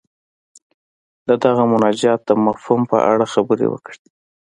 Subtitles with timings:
[1.27, 4.01] د دغه مناجات د مفهوم په اړه خبرې وکړي.